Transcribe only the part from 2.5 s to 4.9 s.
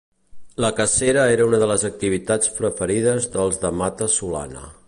preferides dels de Mata-solana.